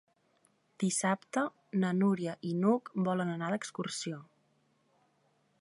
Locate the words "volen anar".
3.11-3.53